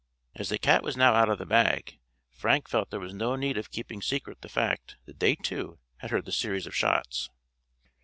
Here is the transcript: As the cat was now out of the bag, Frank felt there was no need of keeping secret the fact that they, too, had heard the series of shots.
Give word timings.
As 0.33 0.49
the 0.49 0.57
cat 0.57 0.81
was 0.81 0.97
now 0.97 1.13
out 1.13 1.29
of 1.29 1.37
the 1.37 1.45
bag, 1.45 1.99
Frank 2.31 2.67
felt 2.67 2.89
there 2.89 2.99
was 2.99 3.13
no 3.13 3.35
need 3.35 3.55
of 3.55 3.69
keeping 3.69 4.01
secret 4.01 4.41
the 4.41 4.49
fact 4.49 4.97
that 5.05 5.19
they, 5.19 5.35
too, 5.35 5.77
had 5.97 6.09
heard 6.09 6.25
the 6.25 6.31
series 6.31 6.65
of 6.65 6.73
shots. 6.75 7.29